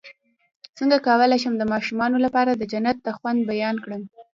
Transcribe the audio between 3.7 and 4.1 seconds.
کړم